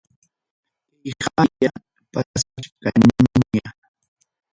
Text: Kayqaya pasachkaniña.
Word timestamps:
Kayqaya 1.09 1.71
pasachkaniña. 2.11 3.67